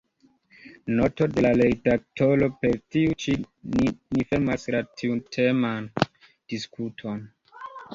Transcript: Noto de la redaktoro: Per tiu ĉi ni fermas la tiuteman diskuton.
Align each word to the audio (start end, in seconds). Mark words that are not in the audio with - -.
Noto 0.99 1.27
de 1.33 1.43
la 1.47 1.51
redaktoro: 1.61 2.49
Per 2.65 2.73
tiu 2.97 3.13
ĉi 3.27 3.37
ni 3.77 4.29
fermas 4.33 4.69
la 4.77 4.85
tiuteman 4.97 5.91
diskuton. 6.05 7.27